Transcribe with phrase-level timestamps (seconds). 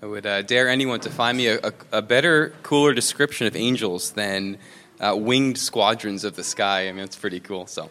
[0.00, 3.56] I would uh, dare anyone to find me a, a, a, better, cooler description of
[3.56, 4.58] angels than
[5.00, 6.88] uh, winged squadrons of the sky.
[6.88, 7.66] I mean, it's pretty cool.
[7.66, 7.82] So,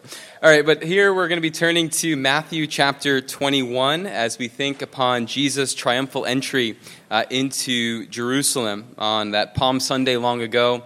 [0.42, 4.48] all right, but here we're going to be turning to Matthew chapter 21 as we
[4.48, 6.78] think upon Jesus' triumphal entry
[7.10, 10.84] uh, into Jerusalem on that Palm Sunday long ago.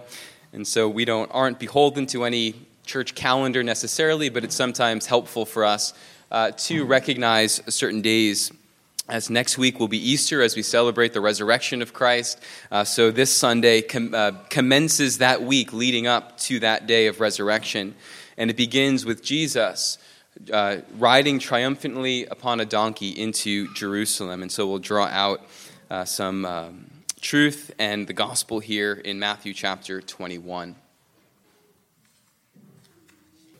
[0.51, 2.53] And so we don't aren't beholden to any
[2.85, 5.93] church calendar necessarily, but it's sometimes helpful for us
[6.31, 8.51] uh, to recognize certain days
[9.09, 12.41] as next week will be Easter as we celebrate the resurrection of Christ.
[12.71, 17.19] Uh, so this Sunday com- uh, commences that week leading up to that day of
[17.19, 17.95] resurrection.
[18.37, 19.97] And it begins with Jesus
[20.51, 24.41] uh, riding triumphantly upon a donkey into Jerusalem.
[24.41, 25.45] And so we'll draw out
[25.91, 26.89] uh, some um,
[27.19, 30.75] truth and the gospel here in Matthew chapter 21.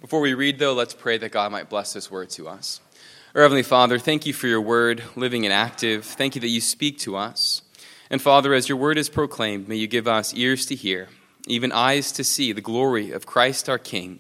[0.02, 2.82] Before we read, though, let's pray that God might bless this word to us.
[3.36, 6.06] Heavenly Father, thank you for your word, living and active.
[6.06, 7.64] Thank you that you speak to us.
[8.12, 11.08] And Father, as your word is proclaimed, may you give us ears to hear,
[11.48, 14.20] even eyes to see the glory of Christ our King.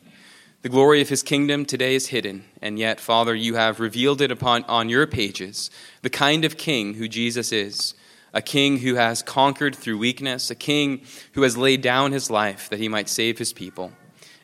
[0.63, 4.31] The glory of his kingdom today is hidden, and yet, Father, you have revealed it
[4.31, 5.69] upon on your pages,
[6.01, 7.93] the kind of king who Jesus is,
[8.33, 11.01] a king who has conquered through weakness, a king
[11.33, 13.91] who has laid down his life that he might save his people.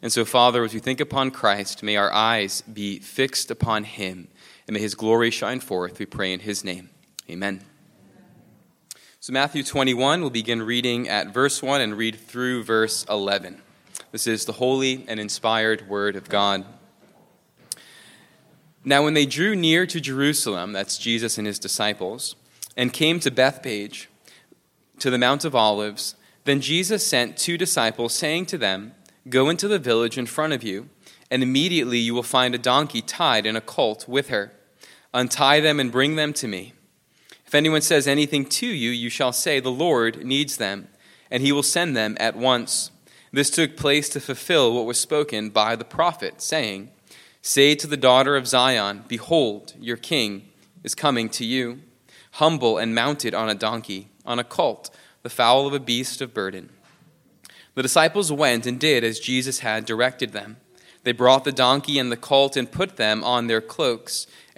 [0.04, 4.28] And so, Father, as we think upon Christ, may our eyes be fixed upon him
[4.70, 5.98] and may his glory shine forth.
[5.98, 6.92] We pray in his name.
[7.28, 7.62] Amen.
[9.20, 13.64] So, Matthew 21, we'll begin reading at verse 1 and read through verse 11.
[14.12, 16.66] This is the holy and inspired word of God.
[18.86, 22.36] Now, when they drew near to Jerusalem, that's Jesus and his disciples,
[22.78, 24.08] and came to Bethphage,
[25.00, 28.94] to the Mount of Olives, then Jesus sent two disciples, saying to them,
[29.30, 30.90] Go into the village in front of you,
[31.32, 34.52] and immediately you will find a donkey tied and a colt with her
[35.14, 36.74] Untie them and bring them to me.
[37.46, 40.88] If anyone says anything to you, you shall say, The Lord needs them,
[41.32, 42.92] and he will send them at once.
[43.32, 46.92] This took place to fulfill what was spoken by the prophet, saying,
[47.42, 50.50] Say to the daughter of Zion, Behold, your king
[50.84, 51.80] is coming to you,
[52.34, 54.90] humble and mounted on a donkey, on a colt,
[55.24, 56.70] the foal of a beast of burden.
[57.76, 60.58] The disciples went and did as Jesus had directed them.
[61.04, 64.28] They brought the donkey and the colt and put them on their cloaks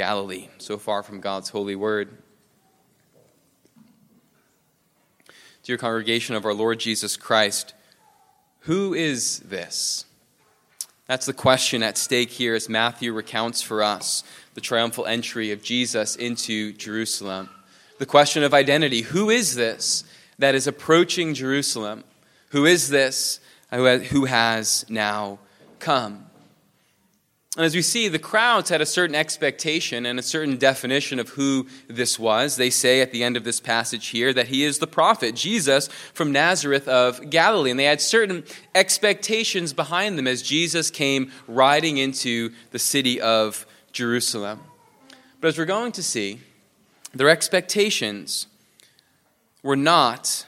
[0.00, 2.08] Galilee, so far from God's holy word.
[5.62, 7.74] Dear congregation of our Lord Jesus Christ,
[8.60, 10.06] who is this?
[11.06, 14.24] That's the question at stake here as Matthew recounts for us
[14.54, 17.50] the triumphal entry of Jesus into Jerusalem.
[17.98, 20.04] The question of identity who is this
[20.38, 22.04] that is approaching Jerusalem?
[22.52, 23.38] Who is this
[23.70, 25.40] who has now
[25.78, 26.29] come?
[27.56, 31.30] And as we see, the crowds had a certain expectation and a certain definition of
[31.30, 32.54] who this was.
[32.54, 35.88] They say at the end of this passage here that he is the prophet, Jesus
[36.14, 37.72] from Nazareth of Galilee.
[37.72, 43.66] And they had certain expectations behind them as Jesus came riding into the city of
[43.90, 44.60] Jerusalem.
[45.40, 46.40] But as we're going to see,
[47.12, 48.46] their expectations
[49.64, 50.46] were not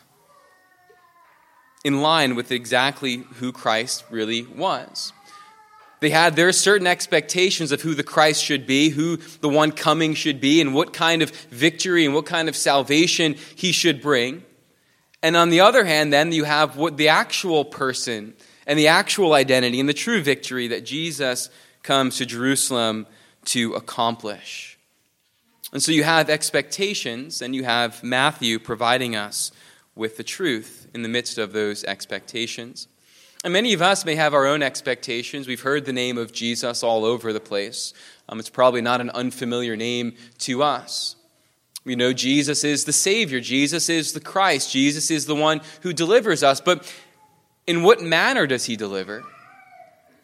[1.82, 5.12] in line with exactly who Christ really was.
[6.02, 10.14] They had their certain expectations of who the Christ should be, who the one coming
[10.14, 14.42] should be, and what kind of victory and what kind of salvation he should bring.
[15.22, 18.34] And on the other hand, then you have what the actual person
[18.66, 21.48] and the actual identity and the true victory that Jesus
[21.84, 23.06] comes to Jerusalem
[23.44, 24.80] to accomplish.
[25.72, 29.52] And so you have expectations, and you have Matthew providing us
[29.94, 32.88] with the truth in the midst of those expectations.
[33.44, 35.48] And many of us may have our own expectations.
[35.48, 37.92] We've heard the name of Jesus all over the place.
[38.28, 41.16] Um, it's probably not an unfamiliar name to us.
[41.84, 45.92] We know Jesus is the Savior, Jesus is the Christ, Jesus is the one who
[45.92, 46.60] delivers us.
[46.60, 46.92] But
[47.66, 49.24] in what manner does He deliver?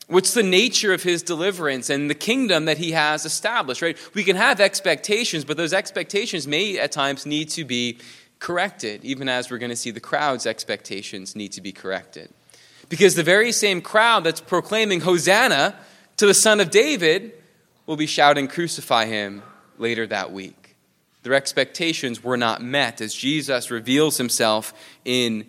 [0.09, 3.99] What's the nature of his deliverance and the kingdom that he has established, right?
[4.15, 7.99] We can have expectations, but those expectations may at times need to be
[8.39, 12.31] corrected, even as we're going to see the crowd's expectations need to be corrected.
[12.89, 15.75] Because the very same crowd that's proclaiming Hosanna
[16.17, 17.33] to the Son of David
[17.87, 19.43] will be shouting, Crucify him
[19.79, 20.77] later that week.
[21.23, 24.73] Their expectations were not met as Jesus reveals himself
[25.05, 25.47] in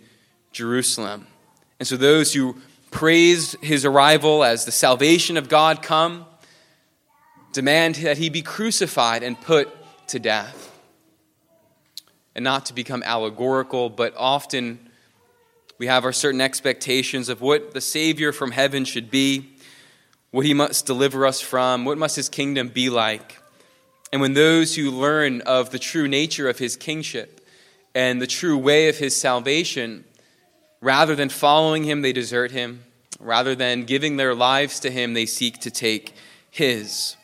[0.52, 1.28] Jerusalem.
[1.80, 2.58] And so those who
[2.92, 6.26] praised his arrival as the salvation of God come
[7.54, 9.70] demand that he be crucified and put
[10.08, 10.66] to death.
[12.36, 14.89] And not to become allegorical, but often
[15.80, 19.50] we have our certain expectations of what the Savior from heaven should be,
[20.30, 23.42] what he must deliver us from, what must his kingdom be like.
[24.12, 27.48] And when those who learn of the true nature of his kingship
[27.96, 30.04] and the true way of his salvation,
[30.82, 32.84] rather than following him, they desert him.
[33.20, 36.14] Rather than giving their lives to him, they seek to take
[36.52, 37.16] his.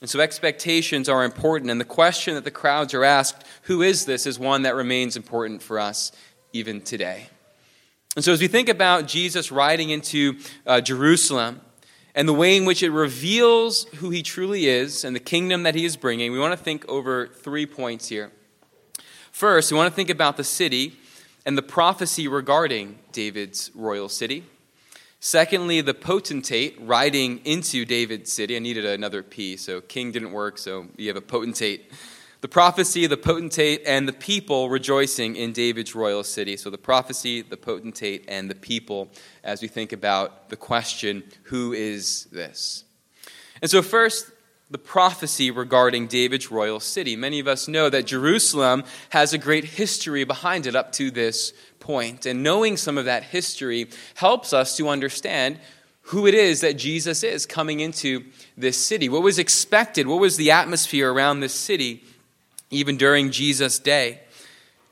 [0.00, 1.70] And so expectations are important.
[1.70, 5.16] And the question that the crowds are asked, who is this, is one that remains
[5.16, 6.12] important for us
[6.52, 7.28] even today.
[8.16, 11.60] And so as we think about Jesus riding into uh, Jerusalem,
[12.14, 15.74] and the way in which it reveals who he truly is and the kingdom that
[15.74, 18.30] he is bringing, we want to think over three points here.
[19.32, 20.96] First, we want to think about the city
[21.44, 24.44] and the prophecy regarding David's royal city.
[25.18, 28.54] Secondly, the potentate riding into David's city.
[28.54, 31.90] I needed another P, so king didn't work, so you have a potentate
[32.44, 36.58] the prophecy, the potentate, and the people rejoicing in David's royal city.
[36.58, 39.08] So the prophecy, the potentate, and the people
[39.42, 42.84] as we think about the question who is this?
[43.62, 44.30] And so, first,
[44.70, 47.16] the prophecy regarding David's royal city.
[47.16, 51.54] Many of us know that Jerusalem has a great history behind it up to this
[51.80, 52.26] point.
[52.26, 55.58] And knowing some of that history helps us to understand
[56.08, 58.24] who it is that Jesus is coming into
[58.54, 59.08] this city.
[59.08, 60.06] What was expected?
[60.06, 62.04] What was the atmosphere around this city?
[62.74, 64.20] Even during Jesus' day.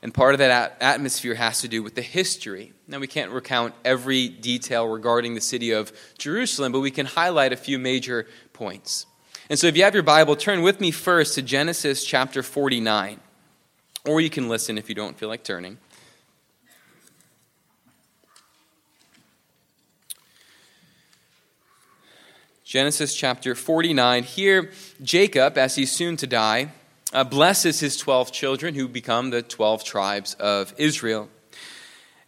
[0.01, 2.73] And part of that atmosphere has to do with the history.
[2.87, 7.53] Now, we can't recount every detail regarding the city of Jerusalem, but we can highlight
[7.53, 9.05] a few major points.
[9.49, 13.19] And so, if you have your Bible, turn with me first to Genesis chapter 49.
[14.05, 15.77] Or you can listen if you don't feel like turning.
[22.65, 24.23] Genesis chapter 49.
[24.23, 24.71] Here,
[25.01, 26.71] Jacob, as he's soon to die,
[27.13, 31.29] uh, blesses his 12 children who become the 12 tribes of Israel.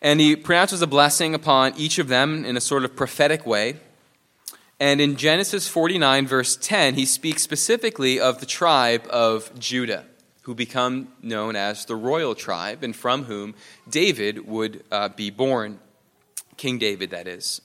[0.02, 3.78] And he pronounces a blessing upon each of them in a sort of prophetic way.
[4.80, 10.06] And in Genesis 49, verse 10, he speaks specifically of the tribe of Judah,
[10.44, 13.56] who become known as the royal tribe, and from whom
[13.90, 15.80] David would uh, be born.
[16.58, 17.62] King David, that is.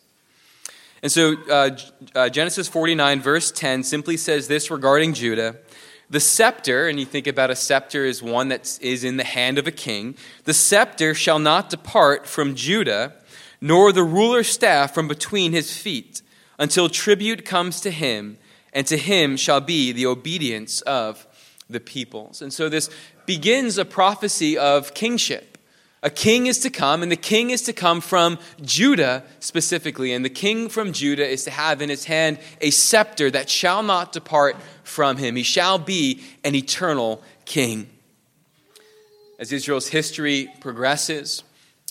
[1.02, 1.76] And so uh,
[2.14, 5.56] uh, Genesis 49, verse 10, simply says this regarding Judah
[6.10, 9.58] the scepter, and you think about a scepter as one that is in the hand
[9.58, 13.14] of a king, the scepter shall not depart from Judah,
[13.60, 16.20] nor the ruler's staff from between his feet,
[16.58, 18.38] until tribute comes to him,
[18.72, 21.26] and to him shall be the obedience of
[21.68, 22.42] the peoples.
[22.42, 22.90] And so this
[23.24, 25.49] begins a prophecy of kingship.
[26.02, 30.12] A king is to come, and the king is to come from Judah specifically.
[30.12, 33.82] And the king from Judah is to have in his hand a scepter that shall
[33.82, 35.36] not depart from him.
[35.36, 37.90] He shall be an eternal king.
[39.38, 41.44] As Israel's history progresses,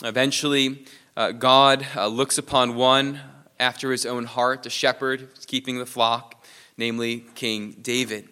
[0.03, 0.85] eventually
[1.15, 3.19] uh, God uh, looks upon one
[3.59, 6.43] after his own heart, a shepherd keeping the flock,
[6.77, 8.29] namely King David.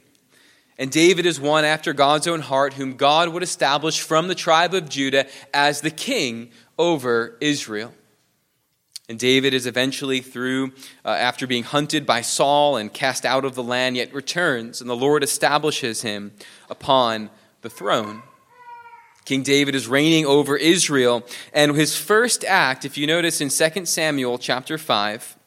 [0.79, 4.73] And David is one after God's own heart, whom God would establish from the tribe
[4.73, 7.93] of Judah as the king over Israel.
[9.09, 10.73] And David is eventually through,
[11.05, 14.89] uh, after being hunted by Saul and cast out of the land, yet returns, and
[14.89, 16.33] the Lord establishes him
[16.69, 17.29] upon
[17.61, 18.21] the throne.
[19.23, 23.85] King David is reigning over Israel, and his first act, if you notice in 2
[23.85, 25.37] Samuel chapter 5,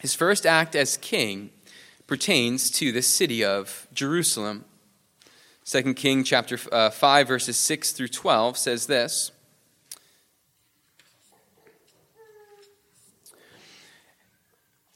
[0.00, 1.50] his first act as king
[2.06, 4.64] pertains to the city of Jerusalem.
[5.64, 9.32] 2 King chapter uh, 5 verses 6 through 12 says this.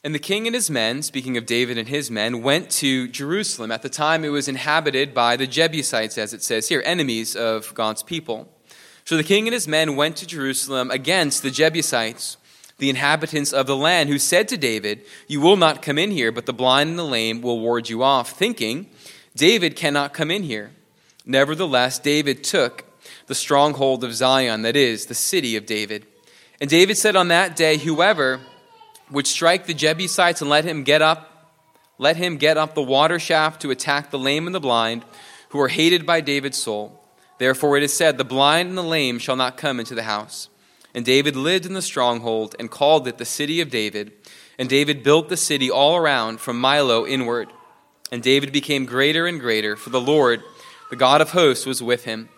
[0.01, 3.69] And the king and his men, speaking of David and his men, went to Jerusalem.
[3.69, 7.73] At the time, it was inhabited by the Jebusites, as it says here, enemies of
[7.73, 8.49] God's people.
[9.03, 12.37] So the king and his men went to Jerusalem against the Jebusites
[12.79, 16.31] the inhabitants of the land, who said to David, You will not come in here,
[16.31, 18.87] but the blind and the lame will ward you off, thinking,
[19.35, 20.71] David cannot come in here.
[21.25, 22.85] Nevertheless, David took
[23.27, 26.05] the stronghold of Zion, that is, the city of David.
[26.59, 28.39] And David said on that day, Whoever
[29.11, 31.53] would strike the Jebusites and let him get up,
[31.97, 35.05] let him get up the water shaft to attack the lame and the blind,
[35.49, 37.03] who are hated by David's soul.
[37.37, 40.49] Therefore it is said, The blind and the lame shall not come into the house.
[40.93, 44.11] And David lived in the stronghold and called it the city of David.
[44.57, 47.49] And David built the city all around from Millo inward.
[48.11, 50.41] And David became greater and greater, for the Lord,
[50.89, 52.29] the God of hosts, was with him.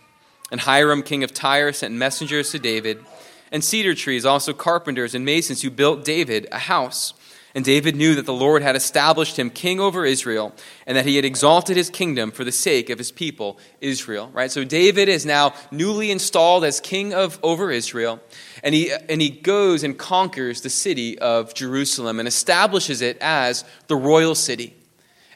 [0.52, 3.06] And Hiram, king of Tyre, sent messengers to David,
[3.54, 7.14] and cedar trees, also carpenters and masons, who built David a house.
[7.54, 10.56] And David knew that the Lord had established him king over Israel,
[10.88, 14.30] and that he had exalted his kingdom for the sake of his people, Israel.
[14.34, 14.52] Right?
[14.52, 18.22] So David is now newly installed as king of over Israel,
[18.64, 23.66] and he, and he goes and conquers the city of Jerusalem and establishes it as
[23.88, 24.76] the royal city.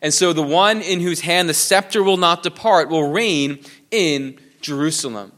[0.02, 3.60] And so the one in whose hand the scepter will not depart will reign
[3.92, 5.32] in Jerusalem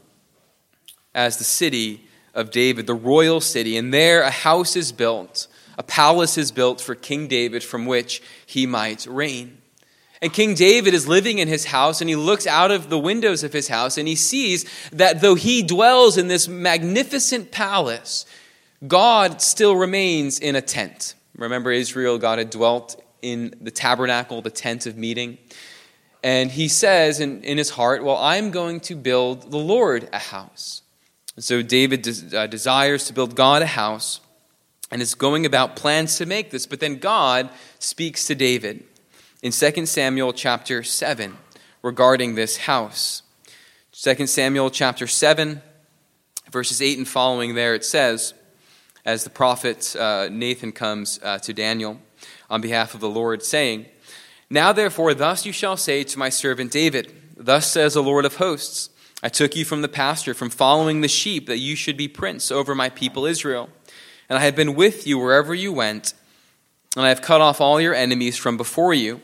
[1.14, 3.76] as the city of David, the royal city.
[3.76, 8.20] And there a house is built, a palace is built for King David from which
[8.44, 9.58] he might reign.
[10.20, 13.44] And King David is living in his house, and he looks out of the windows
[13.44, 18.26] of his house, and he sees that though he dwells in this magnificent palace,
[18.86, 21.14] God still remains in a tent.
[21.36, 25.38] Remember, Israel, God had dwelt in the tabernacle, the tent of meeting.
[26.24, 30.18] And he says in, in his heart, Well, I'm going to build the Lord a
[30.18, 30.82] house.
[31.36, 34.20] And so David des- uh, desires to build God a house
[34.90, 36.66] and is going about plans to make this.
[36.66, 38.84] But then God speaks to David
[39.42, 41.36] in 2 Samuel chapter 7
[41.82, 43.22] regarding this house.
[43.92, 45.60] 2 Samuel chapter 7,
[46.50, 48.34] verses 8 and following there, it says,
[49.04, 51.98] as the prophet uh, Nathan comes uh, to Daniel,
[52.50, 53.86] on behalf of the Lord, saying,
[54.50, 58.36] Now therefore, thus you shall say to my servant David, Thus says the Lord of
[58.36, 58.90] hosts,
[59.22, 62.50] I took you from the pasture, from following the sheep, that you should be prince
[62.50, 63.68] over my people Israel.
[64.28, 66.14] And I have been with you wherever you went,
[66.96, 69.20] and I have cut off all your enemies from before you.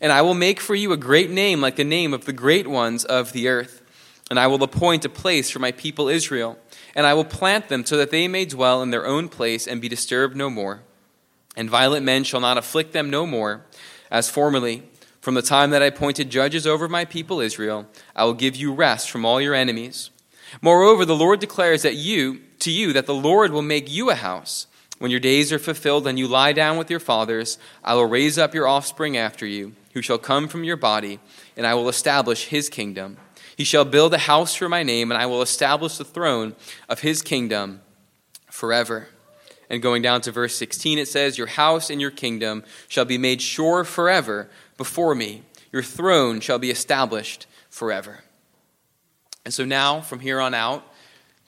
[0.00, 2.66] And I will make for you a great name like the name of the great
[2.66, 3.80] ones of the earth.
[4.30, 6.58] And I will appoint a place for my people Israel,
[6.94, 9.80] and I will plant them so that they may dwell in their own place and
[9.80, 10.82] be disturbed no more
[11.56, 13.64] and violent men shall not afflict them no more,
[14.10, 14.84] as formerly.
[15.20, 18.72] From the time that I appointed judges over my people Israel, I will give you
[18.72, 20.10] rest from all your enemies.
[20.60, 24.14] Moreover, the Lord declares that you, to you, that the Lord will make you a
[24.14, 24.66] house.
[24.98, 28.38] When your days are fulfilled and you lie down with your fathers, I will raise
[28.38, 31.18] up your offspring after you, who shall come from your body,
[31.56, 33.16] and I will establish his kingdom.
[33.56, 36.54] He shall build a house for my name, and I will establish the throne
[36.88, 37.80] of his kingdom
[38.50, 39.08] forever.
[39.68, 43.18] And going down to verse 16, it says, Your house and your kingdom shall be
[43.18, 45.42] made sure forever before me.
[45.72, 48.20] Your throne shall be established forever.
[49.44, 50.86] And so now, from here on out,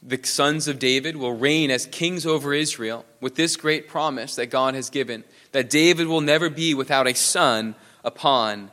[0.07, 4.47] the sons of David will reign as kings over Israel with this great promise that
[4.47, 8.71] God has given that David will never be without a son upon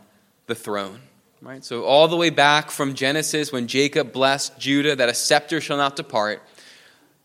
[0.47, 0.99] the throne.
[1.41, 1.63] Right?
[1.63, 5.77] So, all the way back from Genesis, when Jacob blessed Judah that a scepter shall
[5.77, 6.43] not depart,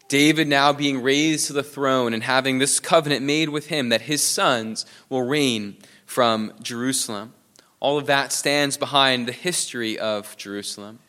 [0.09, 4.03] David now being raised to the throne and having this covenant made with him that
[4.03, 7.35] his sons will reign from Jerusalem.
[7.81, 11.01] All of that stands behind the history of Jerusalem.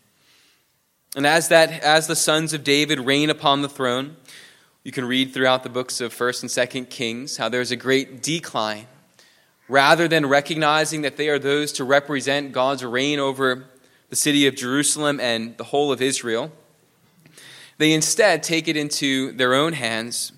[1.18, 4.18] And as that as the sons of David reign upon the throne,
[4.84, 8.22] you can read throughout the books of 1st and 2nd Kings how there's a great
[8.22, 8.86] decline.
[9.68, 13.66] Rather than recognizing that they are those to represent God's reign over
[14.10, 16.52] the city of Jerusalem and the whole of Israel,
[17.80, 20.34] they instead take it into their own hands,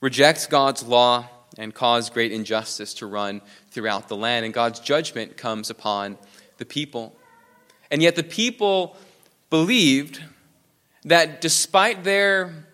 [0.00, 1.26] reject God's law,
[1.58, 4.46] and cause great injustice to run throughout the land.
[4.46, 6.16] And God's judgment comes upon
[6.56, 7.14] the people.
[7.90, 8.96] And yet the people
[9.52, 10.18] believed
[11.04, 12.64] that despite their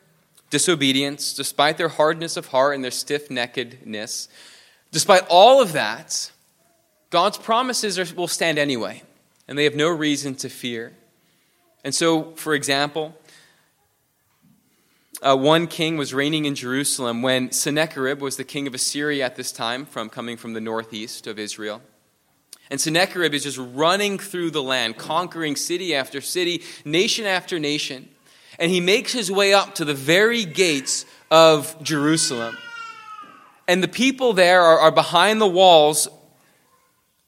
[0.49, 4.29] disobedience, despite their hardness of heart and their stiff neckedness,
[4.93, 6.31] despite all of that,
[7.11, 9.03] God's promises are, will stand anyway,
[9.49, 10.93] and they have no reason to fear.
[11.83, 13.13] And so, for example,
[15.21, 19.35] uh, one king was reigning in Jerusalem when Sennacherib was the king of Assyria at
[19.35, 21.83] this time, from coming from the northeast of Israel.
[22.71, 28.09] And Sennacherib is just running through the land, conquering city after city, nation after nation.
[28.59, 32.57] And he makes his way up to the very gates of Jerusalem.
[33.67, 36.09] And the people there are, are behind the walls,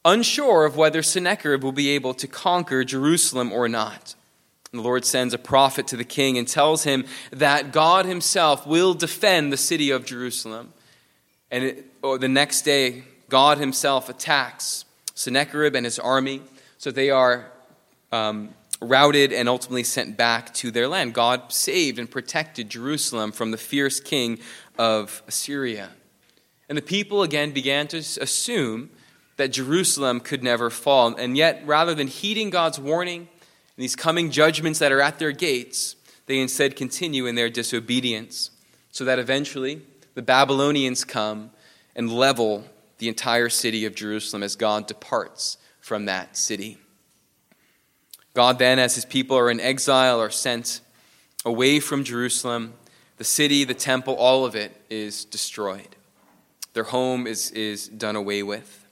[0.05, 4.15] unsure of whether Sennacherib will be able to conquer Jerusalem or not.
[4.73, 8.95] The Lord sends a prophet to the king and tells him that God himself will
[8.95, 10.73] defend the city of Jerusalem.
[11.51, 14.85] And it, or the next day, God himself attacks
[15.21, 16.41] Sennacherib and his army,
[16.79, 17.53] so they are
[18.11, 21.13] um, routed and ultimately sent back to their land.
[21.13, 24.39] God saved and protected Jerusalem from the fierce king
[24.79, 25.91] of Assyria.
[26.71, 28.89] And the people again began to assume
[29.37, 31.15] that Jerusalem could never fall.
[31.15, 33.29] And yet, rather than heeding God's warning, and
[33.77, 38.53] these coming judgments that are at their gates, they instead continue in their disobedience,
[38.91, 39.83] so that eventually
[40.15, 41.51] the Babylonians come
[41.95, 42.65] and level
[43.01, 46.79] the entire city of Jerusalem as God departs from that city.
[48.35, 50.81] God then, as his people are in exile, are sent
[51.45, 52.75] away from Jerusalem.
[53.17, 55.97] The city, the temple, all of it is destroyed.
[56.75, 58.87] Their home is, is done away with.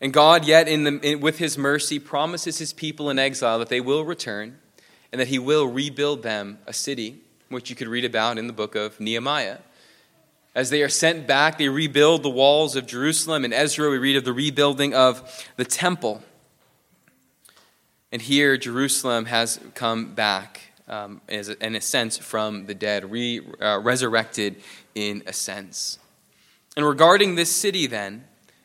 [0.00, 3.68] And God, yet, in the, in, with his mercy, promises his people in exile that
[3.68, 4.58] they will return
[5.12, 8.52] and that he will rebuild them a city, which you could read about in the
[8.52, 9.58] book of Nehemiah.
[10.54, 13.44] As they are sent back, they rebuild the walls of Jerusalem.
[13.44, 16.22] In Ezra, we read of the rebuilding of the temple.
[18.10, 23.78] And here, Jerusalem has come back, um, in a sense, from the dead, re, uh,
[23.78, 24.56] resurrected
[24.96, 26.00] in a sense.
[26.76, 28.24] And regarding this city, then,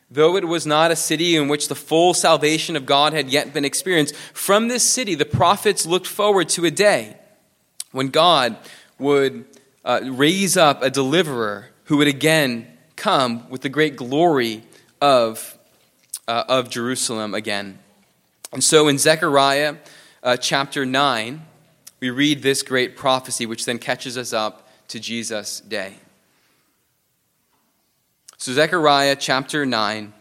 [0.10, 3.54] though it was not a city in which the full salvation of God had yet
[3.54, 7.18] been experienced, from this city the prophets looked forward to a day
[7.92, 8.58] when God
[8.98, 9.46] would
[9.84, 14.64] uh, raise up a deliverer who would again come with the great glory
[15.02, 15.58] of,
[16.28, 17.80] uh, of Jerusalem again.
[18.52, 19.78] And so in Zechariah
[20.24, 21.42] uh, chapter 9,
[22.00, 25.96] we read this great prophecy, which then catches us up to Jesus' day.
[28.38, 30.14] So, Zechariah chapter 9,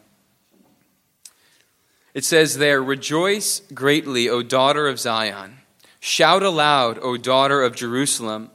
[2.14, 5.59] it says there, Rejoice greatly, O daughter of Zion.
[6.00, 8.50] Shout aloud, O daughter of Jerusalem.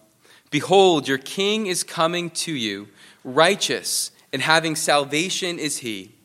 [0.50, 2.88] Behold, your king is coming to you,
[3.24, 6.16] righteous and having salvation is he,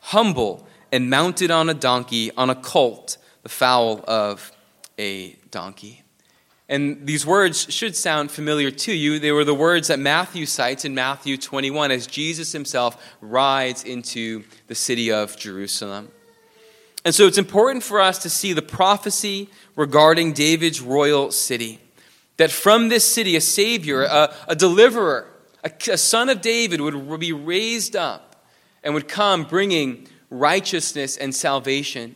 [0.00, 4.52] humble and mounted on a donkey, on a colt, the foal of
[4.98, 6.02] a donkey.
[6.68, 9.18] And these words should sound familiar to you.
[9.18, 14.44] They were the words that Matthew cites in Matthew 21 as Jesus himself rides into
[14.66, 16.08] the city of Jerusalem.
[17.04, 21.80] And so it's important for us to see the prophecy regarding David's royal city.
[22.38, 25.28] That from this city, a Savior, a, a deliverer,
[25.64, 28.46] a, a son of David would be raised up
[28.82, 32.14] and would come bringing righteousness and salvation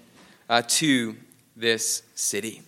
[0.48, 1.16] uh, to
[1.56, 2.62] this city.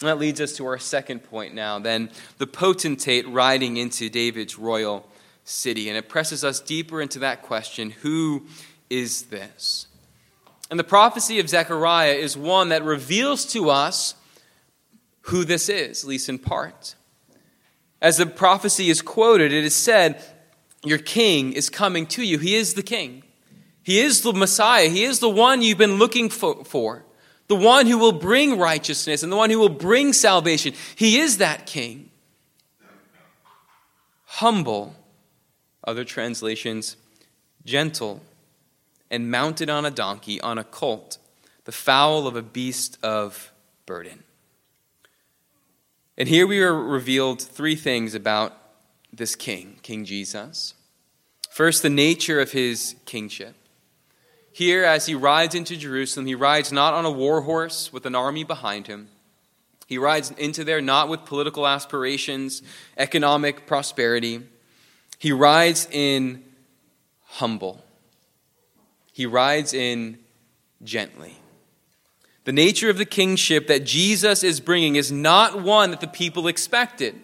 [0.00, 4.58] And that leads us to our second point now, then the potentate riding into David's
[4.58, 5.06] royal
[5.44, 5.88] city.
[5.88, 8.44] And it presses us deeper into that question who
[8.90, 9.86] is this?
[10.70, 14.14] And the prophecy of Zechariah is one that reveals to us
[15.22, 16.94] who this is, at least in part.
[18.02, 20.20] As the prophecy is quoted, it is said,
[20.84, 22.38] Your king is coming to you.
[22.38, 23.22] He is the king.
[23.84, 24.88] He is the Messiah.
[24.88, 27.04] He is the one you've been looking for,
[27.46, 30.74] the one who will bring righteousness and the one who will bring salvation.
[30.96, 32.10] He is that king.
[34.24, 34.96] Humble,
[35.84, 36.96] other translations,
[37.64, 38.20] gentle,
[39.12, 41.18] and mounted on a donkey, on a colt,
[41.66, 43.52] the foal of a beast of
[43.86, 44.24] burden.
[46.18, 48.54] And here we are revealed three things about
[49.12, 50.74] this king, King Jesus.
[51.50, 53.54] First, the nature of his kingship.
[54.52, 58.14] Here, as he rides into Jerusalem, he rides not on a war horse with an
[58.14, 59.08] army behind him.
[59.86, 62.62] He rides into there not with political aspirations,
[62.98, 64.42] economic prosperity.
[65.18, 66.44] He rides in
[67.24, 67.82] humble.
[69.12, 70.18] He rides in
[70.82, 71.41] gently.
[72.44, 76.48] The nature of the kingship that Jesus is bringing is not one that the people
[76.48, 77.14] expected.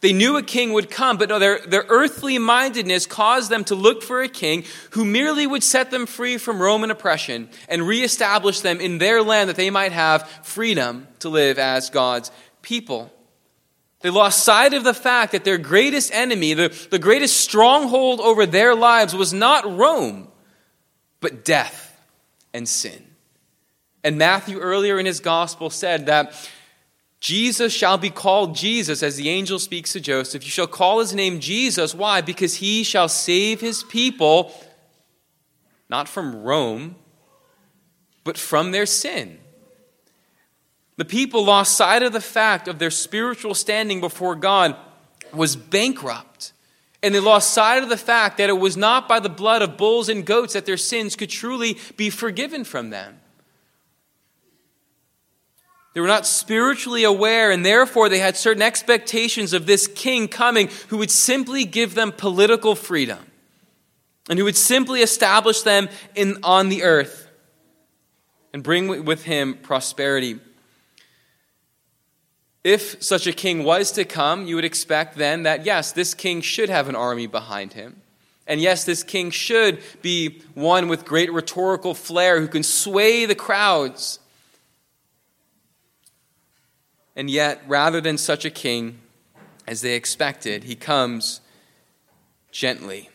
[0.00, 3.74] They knew a king would come, but no, their, their earthly mindedness caused them to
[3.74, 8.60] look for a king who merely would set them free from Roman oppression and reestablish
[8.60, 13.10] them in their land that they might have freedom to live as God's people.
[14.00, 18.44] They lost sight of the fact that their greatest enemy, the, the greatest stronghold over
[18.44, 20.28] their lives, was not Rome,
[21.20, 21.98] but death
[22.52, 23.13] and sin.
[24.04, 26.34] And Matthew, earlier in his gospel, said that
[27.20, 30.44] Jesus shall be called Jesus, as the angel speaks to Joseph.
[30.44, 31.94] You shall call his name Jesus.
[31.94, 32.20] Why?
[32.20, 34.52] Because he shall save his people,
[35.88, 36.96] not from Rome,
[38.24, 39.38] but from their sin.
[40.96, 44.76] The people lost sight of the fact of their spiritual standing before God
[45.32, 46.52] was bankrupt.
[47.02, 49.78] And they lost sight of the fact that it was not by the blood of
[49.78, 53.18] bulls and goats that their sins could truly be forgiven from them.
[55.94, 60.68] They were not spiritually aware, and therefore they had certain expectations of this king coming
[60.88, 63.24] who would simply give them political freedom
[64.28, 67.28] and who would simply establish them in, on the earth
[68.52, 70.40] and bring with him prosperity.
[72.64, 76.40] If such a king was to come, you would expect then that, yes, this king
[76.40, 78.00] should have an army behind him.
[78.48, 83.34] And yes, this king should be one with great rhetorical flair who can sway the
[83.34, 84.18] crowds
[87.16, 88.98] and yet, rather than such a king
[89.66, 91.40] as they expected, he comes
[92.50, 93.10] gently,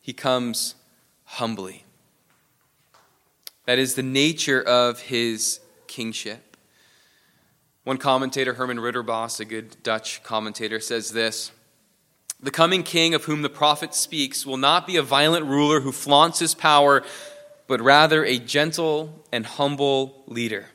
[0.00, 0.74] he comes
[1.24, 1.84] humbly.
[3.66, 6.56] That is the nature of his kingship.
[7.84, 11.52] One commentator, Herman Ridderbos, a good Dutch commentator, says this
[12.40, 15.92] The coming king of whom the prophet speaks will not be a violent ruler who
[15.92, 17.02] flaunts his power,
[17.66, 20.68] but rather a gentle and humble leader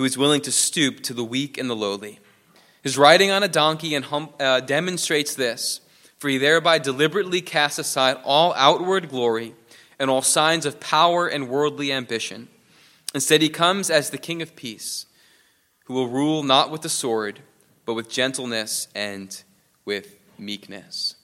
[0.00, 2.18] who is willing to stoop to the weak and the lowly.
[2.82, 5.82] His riding on a donkey and hum, uh, demonstrates this,
[6.16, 9.54] for he thereby deliberately casts aside all outward glory
[9.98, 12.48] and all signs of power and worldly ambition.
[13.14, 15.04] Instead, he comes as the King of peace,
[15.84, 17.40] who will rule not with the sword,
[17.84, 19.42] but with gentleness and
[19.84, 21.16] with meekness.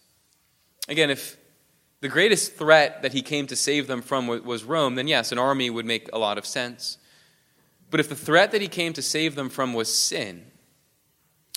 [0.87, 1.39] Again, if
[2.03, 5.39] the greatest threat that he came to save them from was Rome, then yes, an
[5.39, 6.99] army would make a lot of sense.
[7.97, 10.45] But if the threat that he came to save them from was sin,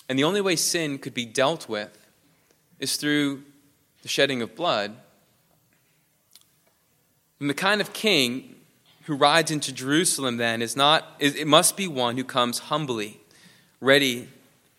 [0.08, 2.08] and the only way sin could be dealt with
[2.78, 3.42] is through
[4.00, 4.96] the shedding of blood,
[7.38, 8.54] then the kind of king
[9.02, 13.20] who rides into Jerusalem then is not, it must be one who comes humbly,
[13.78, 14.26] ready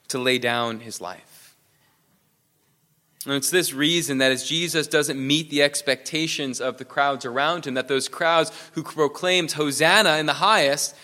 [0.08, 1.56] to lay down his life.
[3.28, 7.68] And it's this reason that as Jesus doesn't meet the expectations of the crowds around
[7.68, 10.96] him, that those crowds who proclaimed Hosanna in the highest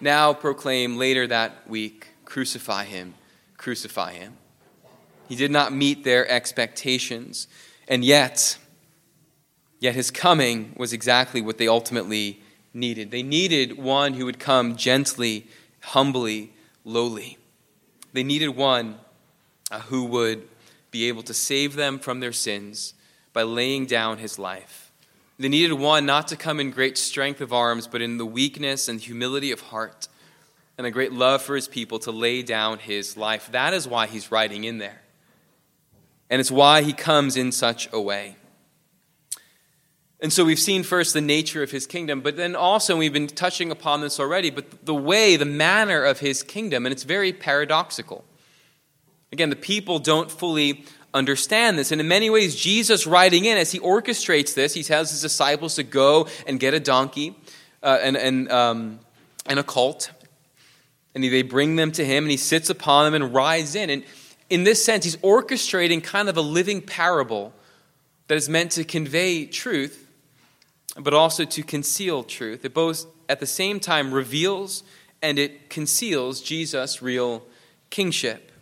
[0.00, 3.14] now proclaim later that week, Crucify him,
[3.56, 4.36] crucify him.
[5.28, 7.48] He did not meet their expectations.
[7.88, 8.58] And yet,
[9.80, 12.42] Yet his coming was exactly what they ultimately
[12.74, 13.10] needed.
[13.10, 15.46] They needed one who would come gently,
[15.80, 16.52] humbly,
[16.84, 17.38] lowly.
[18.12, 18.96] They needed one
[19.70, 20.48] uh, who would
[20.90, 22.94] be able to save them from their sins
[23.32, 24.87] by laying down his life.
[25.38, 28.88] They needed one not to come in great strength of arms, but in the weakness
[28.88, 30.08] and humility of heart
[30.76, 33.48] and a great love for his people to lay down his life.
[33.52, 35.02] That is why he's writing in there.
[36.28, 38.36] And it's why he comes in such a way.
[40.20, 43.28] And so we've seen first the nature of his kingdom, but then also, we've been
[43.28, 47.32] touching upon this already, but the way, the manner of his kingdom, and it's very
[47.32, 48.24] paradoxical.
[49.30, 51.92] Again, the people don't fully understand this.
[51.92, 55.74] And in many ways, Jesus riding in, as he orchestrates this, he tells his disciples
[55.76, 57.34] to go and get a donkey
[57.82, 59.00] uh, and, and, um,
[59.46, 60.10] and a colt.
[61.14, 63.90] And they bring them to him, and he sits upon them and rides in.
[63.90, 64.04] And
[64.50, 67.52] in this sense, he's orchestrating kind of a living parable
[68.28, 70.08] that is meant to convey truth
[70.98, 72.64] but also to conceal truth.
[72.64, 74.82] It both at the same time reveals
[75.22, 77.44] and it conceals Jesus' real
[77.90, 78.52] kingship.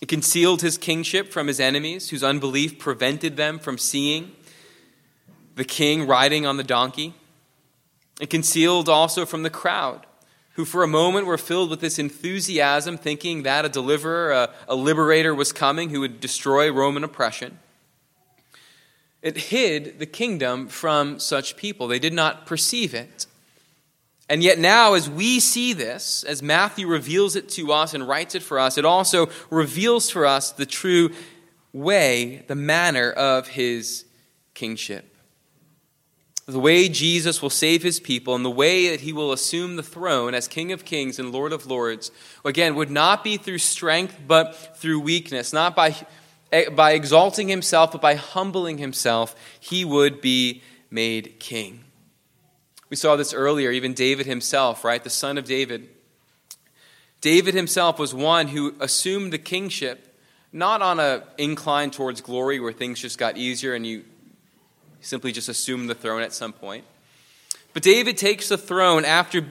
[0.00, 4.32] It concealed his kingship from his enemies, whose unbelief prevented them from seeing
[5.54, 7.14] the king riding on the donkey.
[8.20, 10.06] It concealed also from the crowd,
[10.52, 14.76] who for a moment were filled with this enthusiasm, thinking that a deliverer, a, a
[14.76, 17.58] liberator was coming who would destroy Roman oppression.
[19.22, 21.88] It hid the kingdom from such people.
[21.88, 23.26] They did not perceive it.
[24.28, 28.34] And yet, now, as we see this, as Matthew reveals it to us and writes
[28.34, 31.10] it for us, it also reveals for us the true
[31.72, 34.04] way, the manner of his
[34.54, 35.16] kingship.
[36.46, 39.82] The way Jesus will save his people and the way that he will assume the
[39.82, 42.10] throne as King of kings and Lord of lords,
[42.44, 46.06] again, would not be through strength, but through weakness, not by
[46.52, 51.84] Eh, by exalting himself, but by humbling himself, he would be made king.
[52.88, 55.02] We saw this earlier, even David himself, right?
[55.02, 55.88] The son of David.
[57.20, 60.14] David himself was one who assumed the kingship
[60.52, 64.04] not on an incline towards glory where things just got easier and you
[65.00, 66.84] simply just assumed the throne at some point.
[67.74, 69.44] But David takes the throne after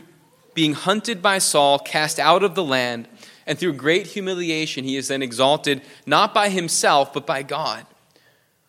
[0.53, 3.07] being hunted by Saul, cast out of the land,
[3.45, 7.85] and through great humiliation, he is then exalted not by himself, but by God.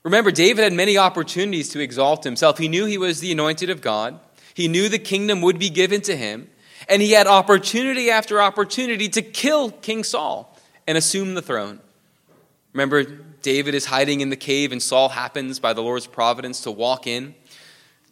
[0.03, 2.59] Remember, David had many opportunities to exalt himself.
[2.59, 4.21] He knew he was the anointed of God,
[4.57, 6.49] he knew the kingdom would be given to him,
[6.89, 11.79] and he had opportunity after opportunity to kill King Saul and assume the throne.
[12.73, 16.71] Remember, David is hiding in the cave, and Saul happens by the Lord's providence to
[16.71, 17.35] walk in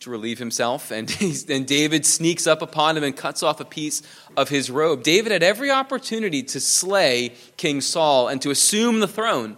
[0.00, 0.90] to relieve himself.
[0.90, 1.10] And,
[1.48, 4.02] and David sneaks up upon him and cuts off a piece
[4.36, 5.02] of his robe.
[5.02, 9.56] David had every opportunity to slay King Saul and to assume the throne.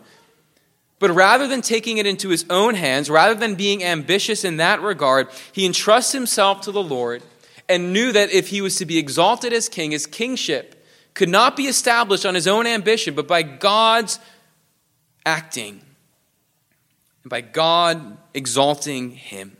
[0.98, 4.80] But rather than taking it into his own hands, rather than being ambitious in that
[4.80, 7.22] regard, he entrusts himself to the Lord
[7.68, 11.56] and knew that if he was to be exalted as king, his kingship could not
[11.56, 14.18] be established on his own ambition, but by God's
[15.24, 15.80] acting
[17.22, 19.56] and by God exalting him.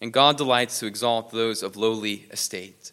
[0.00, 2.92] And God delights to exalt those of lowly estate.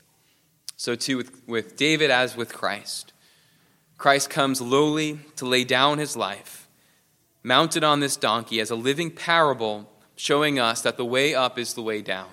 [0.78, 3.12] So, too, with, with David as with Christ.
[3.98, 6.61] Christ comes lowly to lay down his life,
[7.44, 11.74] mounted on this donkey as a living parable, showing us that the way up is
[11.74, 12.30] the way down.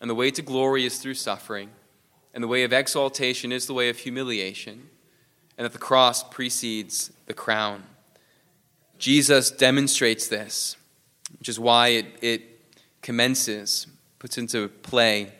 [0.00, 1.70] And the way to glory is through suffering,
[2.32, 4.90] and the way of exaltation is the way of humiliation,
[5.56, 7.84] and that the cross precedes the crown.
[8.98, 10.76] Jesus demonstrates this,
[11.38, 12.42] which is why it, it
[13.02, 13.86] commences,
[14.18, 15.32] puts into play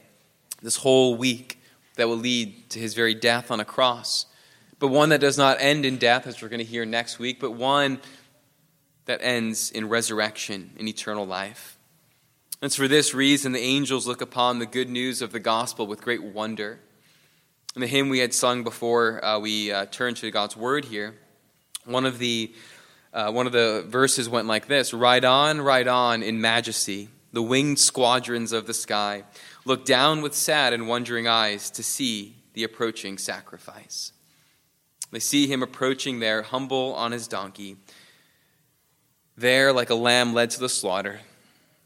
[0.63, 1.61] this whole week
[1.97, 4.27] that will lead to his very death on a cross.
[4.79, 7.39] But one that does not end in death, as we're going to hear next week,
[7.41, 8.01] but one
[9.07, 11.79] that ends in resurrection, in eternal life.
[12.61, 15.87] And it's for this reason the angels look upon the good news of the gospel
[15.87, 16.81] with great wonder.
[17.75, 21.15] In the hymn we had sung before uh, we uh, turned to God's word here,
[21.85, 22.55] one of the
[23.13, 27.43] uh, one of the verses went like this Ride on, ride on in majesty, the
[27.43, 29.25] winged squadrons of the sky
[29.65, 34.13] look down with sad and wondering eyes to see the approaching sacrifice.
[35.11, 37.77] They see him approaching there, humble on his donkey,
[39.37, 41.21] there like a lamb led to the slaughter,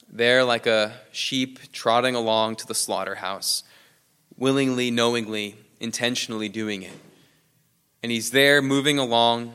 [0.09, 3.63] there like a sheep trotting along to the slaughterhouse,
[4.37, 6.99] willingly, knowingly, intentionally doing it.
[8.03, 9.55] And he's there moving along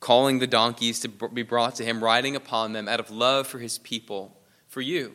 [0.00, 3.58] calling the donkeys to be brought to him, riding upon them out of love for
[3.58, 4.36] his people,
[4.68, 5.14] for you,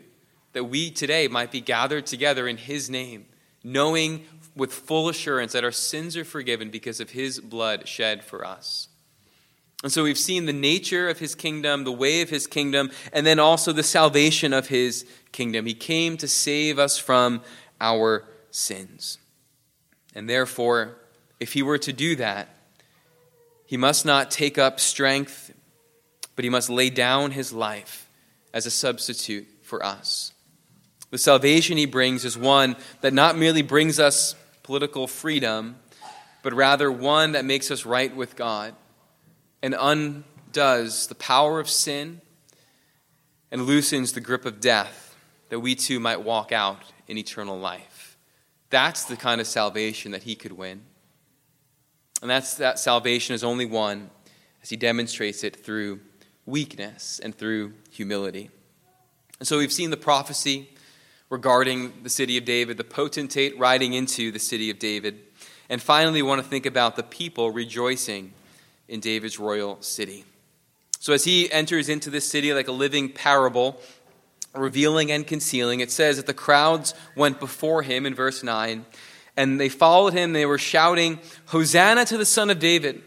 [0.54, 3.25] that we today might be gathered together in his name,
[3.63, 4.25] knowing
[4.56, 8.89] with full assurance that our sins are forgiven because of his blood shed for us.
[9.84, 13.26] And so we've seen the nature of his kingdom, the way of his kingdom, and
[13.26, 15.65] then also the salvation of his kingdom.
[15.65, 17.41] He came to save us from
[17.80, 19.17] our sins.
[20.13, 20.98] And therefore,
[21.39, 22.50] if he were to do that,
[23.65, 25.52] he must not take up strength,
[26.36, 28.08] but he must lay down his life
[28.54, 30.34] as a substitute for us.
[31.10, 35.78] The salvation he brings is one that not merely brings us political freedom,
[36.44, 38.76] but rather one that makes us right with God
[39.62, 42.21] and undoes the power of sin
[43.52, 45.15] and loosens the grip of death
[45.50, 48.17] that we too might walk out in eternal life.
[48.69, 50.82] That's the kind of salvation that he could win.
[52.21, 54.10] And that's that salvation is only won
[54.63, 56.00] as he demonstrates it through
[56.45, 58.50] weakness and through humility.
[59.39, 60.69] And so we've seen the prophecy
[61.30, 65.19] regarding the city of David, the potentate riding into the city of David.
[65.69, 68.34] And finally, we want to think about the people rejoicing
[68.91, 70.25] in David's royal city.
[70.99, 73.80] So as he enters into this city like a living parable,
[74.54, 78.86] revealing and concealing, it says that the crowds went before him in verse 9
[79.38, 80.34] and they followed him.
[80.34, 83.01] They were shouting, Hosanna to the Son of David.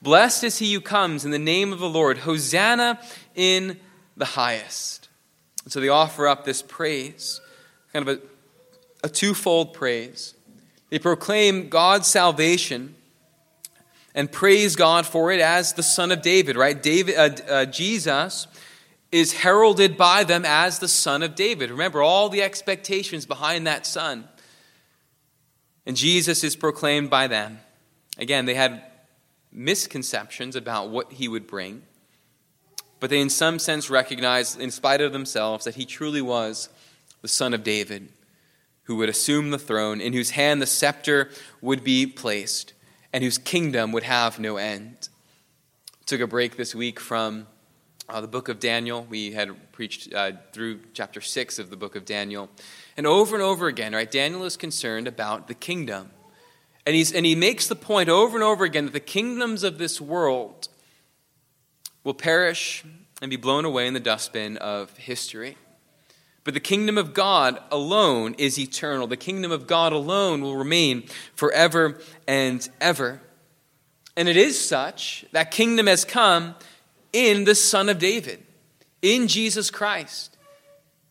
[0.00, 2.18] Blessed is he who comes in the name of the Lord.
[2.18, 3.00] Hosanna
[3.34, 3.80] in
[4.16, 5.08] the highest.
[5.64, 7.40] And so they offer up this praise,
[7.92, 10.34] kind of a, a twofold praise.
[10.90, 12.95] They proclaim God's salvation
[14.16, 16.82] and praise God for it as the Son of David, right?
[16.82, 18.48] David, uh, uh, Jesus
[19.12, 21.70] is heralded by them as the Son of David.
[21.70, 24.26] Remember all the expectations behind that Son.
[25.84, 27.60] And Jesus is proclaimed by them.
[28.18, 28.82] Again, they had
[29.52, 31.82] misconceptions about what he would bring,
[32.98, 36.70] but they, in some sense, recognized, in spite of themselves, that he truly was
[37.20, 38.08] the son of David
[38.84, 41.28] who would assume the throne, in whose hand the scepter
[41.60, 42.72] would be placed,
[43.16, 45.08] and whose kingdom would have no end.
[46.04, 47.46] Took a break this week from
[48.10, 49.06] uh, the book of Daniel.
[49.08, 52.50] We had preached uh, through chapter 6 of the book of Daniel.
[52.94, 56.10] And over and over again, right, Daniel is concerned about the kingdom.
[56.84, 59.78] And, he's, and he makes the point over and over again that the kingdoms of
[59.78, 60.68] this world
[62.04, 62.84] will perish
[63.22, 65.56] and be blown away in the dustbin of history.
[66.46, 69.08] But the kingdom of God alone is eternal.
[69.08, 71.02] The kingdom of God alone will remain
[71.34, 73.20] forever and ever.
[74.16, 76.54] And it is such that kingdom has come
[77.12, 78.44] in the Son of David,
[79.02, 80.38] in Jesus Christ.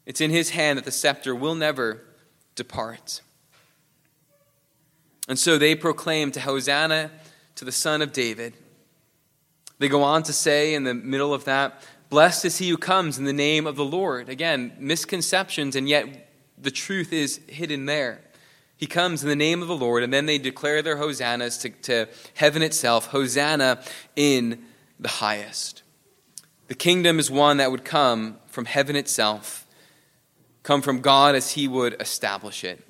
[0.06, 2.02] It's in his hand that the scepter will never
[2.56, 3.19] depart.
[5.28, 7.12] And so they proclaim to Hosanna
[7.56, 8.54] to the Son of David.
[9.80, 13.18] They go on to say in the middle of that, Blessed is he who comes
[13.18, 14.30] in the name of the Lord.
[14.30, 18.22] Again, misconceptions, and yet the truth is hidden there.
[18.78, 21.70] He comes in the name of the Lord, and then they declare their hosannas to,
[21.70, 23.82] to heaven itself Hosanna
[24.15, 24.63] in
[25.00, 25.84] the highest.
[26.68, 29.65] The kingdom is one that would come from heaven itself,
[30.63, 32.84] come from God as He would establish it.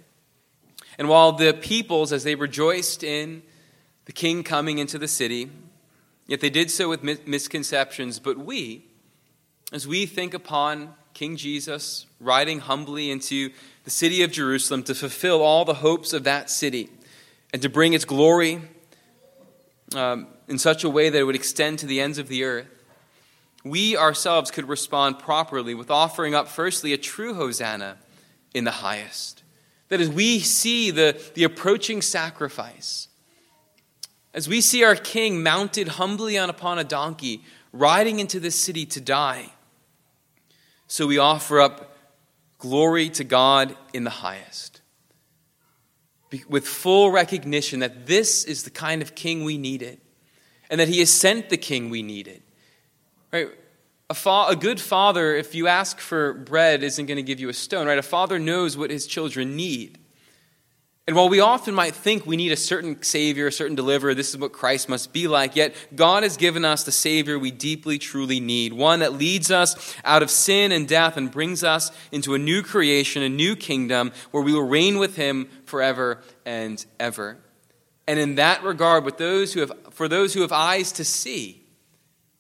[0.98, 3.44] And while the peoples, as they rejoiced in
[4.06, 5.52] the king coming into the city,
[6.26, 8.86] yet they did so with misconceptions, but we,
[9.72, 13.50] as we think upon King Jesus riding humbly into
[13.84, 16.90] the city of Jerusalem to fulfill all the hopes of that city
[17.54, 18.62] and to bring its glory
[19.96, 22.68] um, in such a way that it would extend to the ends of the earth,
[23.64, 27.98] we ourselves could respond properly with offering up, firstly, a true hosanna
[28.54, 29.44] in the highest.
[29.90, 33.08] That as we see the, the approaching sacrifice,
[34.34, 38.86] as we see our king mounted humbly on upon a donkey, riding into this city
[38.88, 39.52] to die,
[40.88, 41.96] so we offer up
[42.58, 44.82] glory to God in the highest.
[46.50, 50.02] With full recognition that this is the kind of king we needed,
[50.70, 52.44] and that he has sent the king we needed.
[53.32, 53.50] Right?
[54.10, 57.50] A, fa- a good father, if you ask for bread, isn't going to give you
[57.50, 57.98] a stone, right?
[57.98, 59.98] A father knows what his children need.
[61.08, 64.32] And while we often might think we need a certain Savior, a certain deliverer, this
[64.32, 68.00] is what Christ must be like, yet God has given us the Savior we deeply,
[68.00, 68.74] truly need.
[68.74, 72.64] One that leads us out of sin and death and brings us into a new
[72.64, 77.38] creation, a new kingdom, where we will reign with Him forever and ever.
[78.08, 81.62] And in that regard, with those who have, for those who have eyes to see,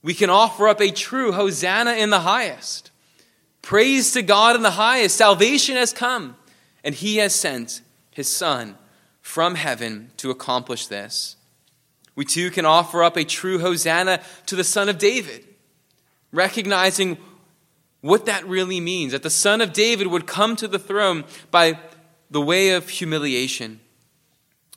[0.02, 2.90] we can offer up a true Hosanna in the highest.
[3.62, 5.18] Praise to God in the highest.
[5.18, 6.36] Salvation has come,
[6.84, 7.82] and He has sent
[8.16, 8.78] his Son,
[9.22, 11.36] from heaven to accomplish this.
[12.16, 15.46] We too can offer up a true Hosanna to the Son of David,
[16.32, 17.18] recognizing
[18.00, 21.78] what that really means that the Son of David would come to the throne by
[22.32, 23.82] the way of humiliation.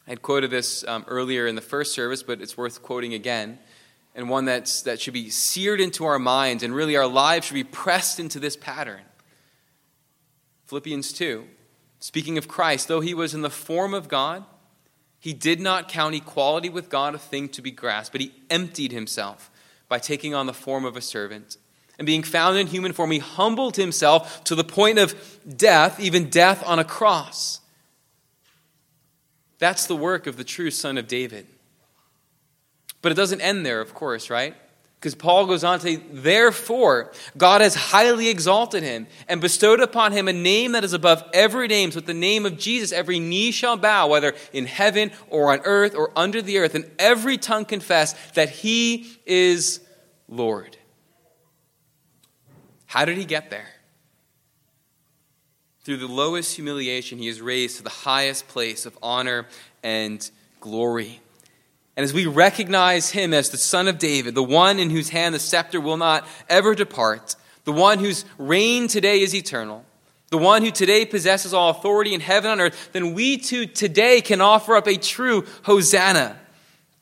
[0.09, 3.61] I had quoted this um, earlier in the first service, but it's worth quoting again,
[4.16, 7.55] and one that's, that should be seared into our minds, and really our lives should
[7.55, 9.03] be pressed into this pattern.
[10.66, 11.44] Philippians 2
[12.01, 14.45] Speaking of Christ, though he was in the form of God,
[15.19, 18.93] he did not count equality with God a thing to be grasped, but he emptied
[18.93, 19.51] himself
[19.89, 21.57] by taking on the form of a servant.
[21.99, 26.31] And being found in human form, he humbled himself to the point of death, even
[26.31, 27.61] death on a cross.
[29.59, 31.47] That's the work of the true Son of David.
[33.03, 34.55] But it doesn't end there, of course, right?
[34.99, 40.11] Because Paul goes on to say, Therefore, God has highly exalted him and bestowed upon
[40.11, 43.21] him a name that is above every name, so that the name of Jesus every
[43.21, 47.39] knee shall bow, whether in heaven or on earth or under the earth, and every
[47.39, 49.81] tongue confess that he is
[50.29, 50.77] Lord.
[52.87, 53.69] How did he get there?
[55.85, 59.47] Through the lowest humiliation, he is raised to the highest place of honor
[59.83, 60.29] and
[60.61, 61.21] glory.
[61.99, 65.35] And as we recognize him as the Son of David, the one in whose hand
[65.35, 67.35] the scepter will not ever depart,
[67.65, 69.85] the one whose reign today is eternal,
[70.31, 74.21] the one who today possesses all authority in heaven and earth, then we too today
[74.21, 76.39] can offer up a true Hosanna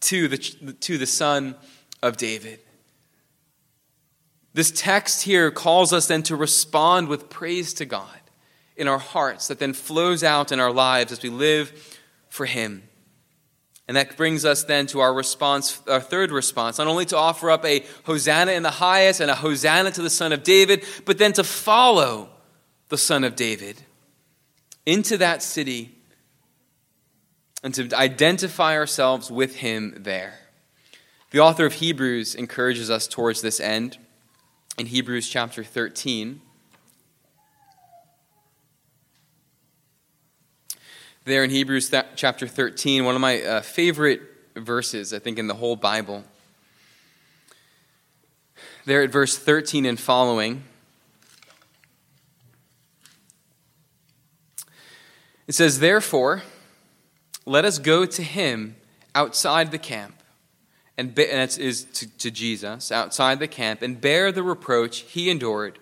[0.01, 1.57] to the, to the Son
[2.03, 2.61] of David.
[4.55, 8.19] This text here calls us then to respond with praise to God
[8.79, 11.99] in our hearts that then flows out in our lives as we live
[12.31, 12.85] for Him.
[13.89, 17.51] And that brings us then to our response, our third response, not only to offer
[17.51, 21.19] up a Hosanna in the highest and a Hosanna to the Son of David, but
[21.19, 22.29] then to follow
[22.89, 23.81] the Son of David
[24.85, 25.93] into that city
[27.63, 30.35] and to identify ourselves with him there.
[31.31, 33.99] The author of Hebrews encourages us towards this end
[34.79, 36.41] in Hebrews chapter 13.
[41.27, 44.23] There in Hebrews th- chapter 13, one of my uh, favorite
[44.55, 46.23] verses, I think, in the whole Bible.
[48.85, 50.63] There at verse 13 and following,
[55.49, 56.45] it says, Therefore,
[57.45, 58.77] let us go to him
[59.13, 60.23] outside the camp,
[60.97, 65.01] and, be- and that is to, to Jesus, outside the camp, and bear the reproach
[65.01, 65.81] he endured.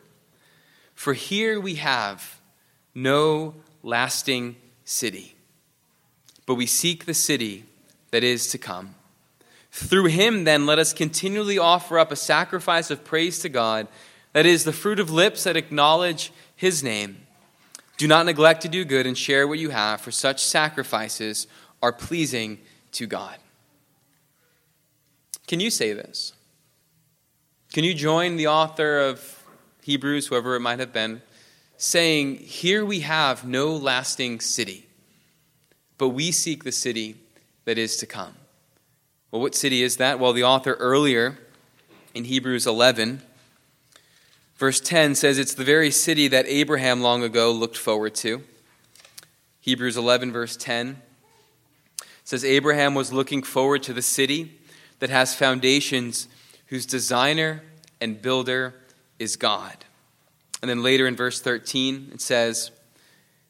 [0.95, 2.41] For here we have
[2.95, 5.34] no lasting city
[6.47, 7.65] but we seek the city
[8.11, 8.95] that is to come.
[9.71, 13.89] Through him, then, let us continually offer up a sacrifice of praise to God,
[14.33, 17.27] that is, the fruit of lips that acknowledge his name.
[17.97, 21.47] Do not neglect to do good and share what you have, for such sacrifices
[21.83, 22.59] are pleasing
[22.93, 23.37] to God.
[25.47, 26.33] Can you say this?
[27.73, 29.45] Can you join the author of
[29.83, 31.21] Hebrews, whoever it might have been,
[31.77, 34.87] saying, Here we have no lasting city?
[35.99, 37.17] But we seek the city
[37.65, 38.35] that is to come.
[39.31, 40.19] Well, what city is that?
[40.19, 41.39] Well, the author earlier
[42.15, 43.23] in Hebrews 11,
[44.57, 48.43] verse 10 says it's the very city that Abraham long ago looked forward to.
[49.61, 51.01] Hebrews 11, verse 10
[52.23, 54.59] says Abraham was looking forward to the city
[54.99, 56.29] that has foundations,
[56.69, 57.63] whose designer
[58.01, 58.75] and builder
[59.19, 59.85] is God.
[60.63, 62.71] And then later in verse 13, it says,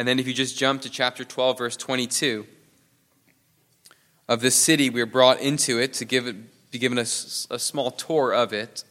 [0.00, 2.46] And then, if you just jump to chapter 12, verse 22,
[4.30, 7.58] of this city, we are brought into it to give it, be given a, a
[7.58, 8.82] small tour of it.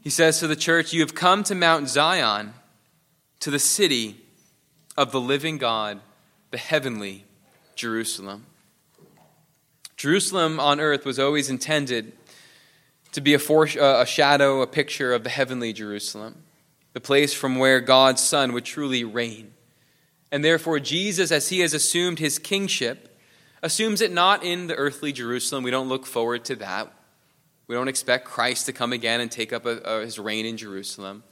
[0.00, 2.54] He says to the church, You have come to Mount Zion
[3.38, 4.16] to the city
[4.96, 6.00] of the living God,
[6.50, 7.24] the heavenly
[7.76, 8.46] Jerusalem.
[9.96, 12.14] Jerusalem on earth was always intended
[13.12, 16.42] to be a, uh, a shadow, a picture of the heavenly Jerusalem,
[16.94, 19.52] the place from where God's Son would truly reign.
[20.30, 23.18] And therefore, Jesus, as he has assumed his kingship,
[23.62, 25.64] assumes it not in the earthly Jerusalem.
[25.64, 26.92] We don't look forward to that.
[27.66, 30.56] We don't expect Christ to come again and take up a, a, his reign in
[30.56, 31.22] Jerusalem.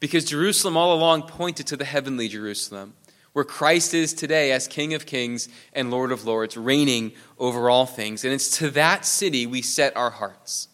[0.00, 2.94] Because Jerusalem all along pointed to the heavenly Jerusalem,
[3.32, 7.86] where Christ is today as King of Kings and Lord of Lords, reigning over all
[7.86, 8.24] things.
[8.24, 10.68] And it's to that city we set our hearts.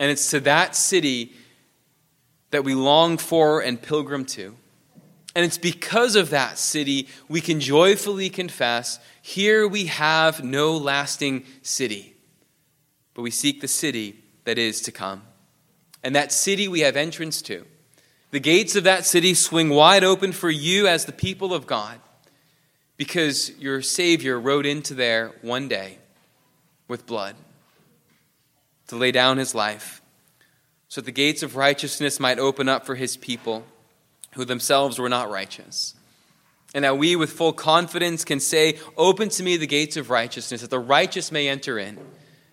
[0.00, 1.32] And it's to that city
[2.50, 4.56] that we long for and pilgrim to.
[5.34, 11.44] And it's because of that city we can joyfully confess here we have no lasting
[11.62, 12.14] city,
[13.14, 15.22] but we seek the city that is to come.
[16.02, 17.64] And that city we have entrance to.
[18.30, 21.98] The gates of that city swing wide open for you as the people of God
[22.96, 25.98] because your Savior rode into there one day
[26.86, 27.34] with blood
[28.88, 30.02] to lay down his life
[30.88, 33.64] so that the gates of righteousness might open up for his people
[34.34, 35.94] who themselves were not righteous.
[36.74, 40.60] And that we, with full confidence, can say, Open to me the gates of righteousness,
[40.60, 41.98] that the righteous may enter in,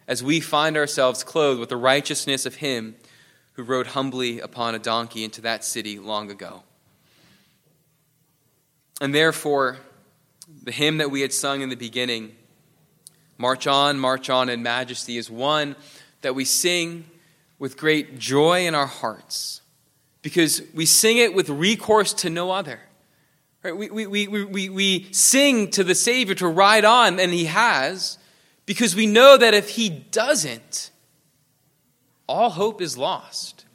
[0.08, 2.96] as we find ourselves clothed with the righteousness of him
[3.54, 6.64] who rode humbly upon a donkey into that city long ago.
[9.00, 9.78] And therefore,
[10.64, 12.36] the hymn that we had sung in the beginning,
[13.38, 15.76] March On, March On in Majesty, is one
[16.22, 17.06] that we sing
[17.58, 19.61] with great joy in our hearts
[20.22, 22.80] because we sing it with recourse to no other.
[23.64, 23.76] Right?
[23.76, 28.18] We, we, we, we, we sing to the Savior to ride on, and He has,
[28.66, 30.92] because we know that if He doesn't,
[32.28, 33.66] all hope is lost.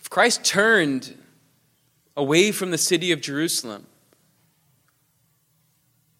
[0.00, 1.16] If Christ turned
[2.16, 3.86] away from the city of Jerusalem,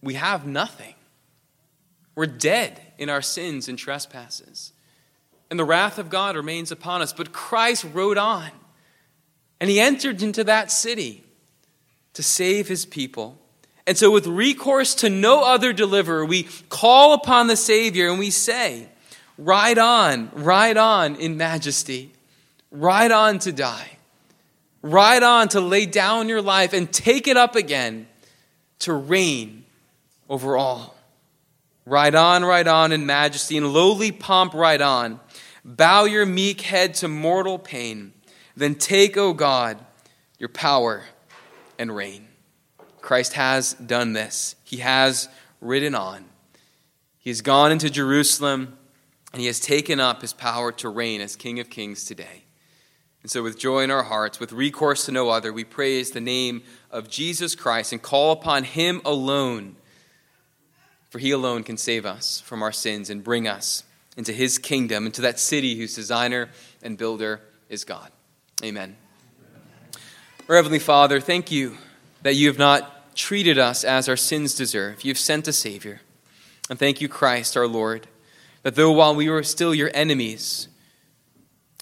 [0.01, 0.95] we have nothing.
[2.15, 4.73] We're dead in our sins and trespasses.
[5.51, 7.13] And the wrath of God remains upon us.
[7.13, 8.49] But Christ rode on,
[9.59, 11.23] and he entered into that city
[12.13, 13.37] to save his people.
[13.85, 18.29] And so, with recourse to no other deliverer, we call upon the Savior and we
[18.29, 18.87] say,
[19.37, 22.11] Ride on, ride on in majesty.
[22.71, 23.97] Ride on to die.
[24.81, 28.07] Ride on to lay down your life and take it up again
[28.79, 29.65] to reign
[30.29, 30.95] over all.
[31.85, 35.19] Ride on, ride on in majesty, in lowly pomp, ride on.
[35.63, 38.13] Bow your meek head to mortal pain.
[38.55, 39.83] Then take, O God,
[40.39, 41.03] your power
[41.77, 42.27] and reign.
[43.01, 44.55] Christ has done this.
[44.63, 46.25] He has ridden on.
[47.19, 48.77] He has gone into Jerusalem
[49.31, 52.43] and he has taken up his power to reign as King of Kings today.
[53.21, 56.19] And so, with joy in our hearts, with recourse to no other, we praise the
[56.19, 59.75] name of Jesus Christ and call upon him alone.
[61.09, 63.83] For he alone can save us from our sins and bring us
[64.17, 66.49] into his kingdom, into that city whose designer
[66.83, 68.11] and builder is God.
[68.63, 68.95] Amen.
[70.49, 71.77] Our Heavenly Father, thank you
[72.23, 75.03] that you have not treated us as our sins deserve.
[75.03, 76.01] You've sent a Savior.
[76.69, 78.07] And thank you, Christ, our Lord
[78.63, 80.67] that though while we were still your enemies,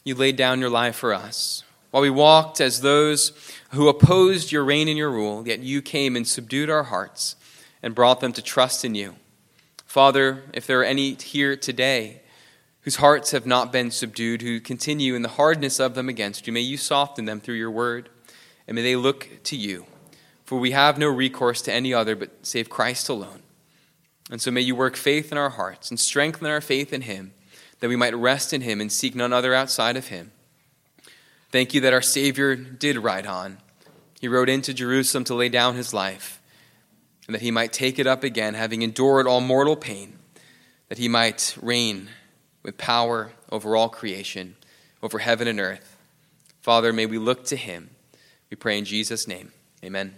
[0.03, 1.63] you laid down your life for us.
[1.91, 3.31] While we walked as those
[3.71, 7.35] who opposed your reign and your rule, yet you came and subdued our hearts
[7.81, 9.15] and brought them to trust in you.
[9.89, 12.21] Father, if there are any here today
[12.81, 16.53] whose hearts have not been subdued, who continue in the hardness of them against you,
[16.53, 18.07] may you soften them through your word,
[18.67, 19.87] and may they look to you.
[20.45, 23.41] For we have no recourse to any other but save Christ alone.
[24.29, 27.33] And so may you work faith in our hearts and strengthen our faith in Him,
[27.79, 30.31] that we might rest in Him and seek none other outside of Him.
[31.51, 33.57] Thank you that our Savior did ride on.
[34.21, 36.38] He rode into Jerusalem to lay down His life,
[37.29, 40.17] and that He might take it up again, having endured all mortal pain,
[40.87, 42.09] that He might reign
[42.63, 44.55] with power over all creation,
[45.03, 45.95] over heaven and earth.
[46.59, 47.91] Father, may we look to Him.
[48.49, 49.51] We pray in Jesus' name.
[49.83, 50.15] Amen.